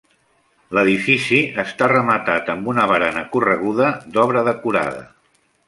L'edifici 0.77 1.41
està 1.63 1.89
rematat 1.91 2.49
amb 2.55 2.71
una 2.73 2.87
barana 2.93 3.23
correguda 3.37 3.93
d'obra 4.17 4.45
decorada. 4.51 5.09